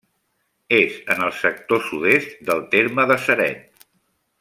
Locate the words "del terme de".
2.51-3.23